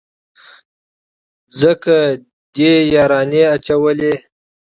ځکه 1.61 1.95
دې 2.55 2.73
يارانې 2.95 3.43
اچولي. 3.55 4.13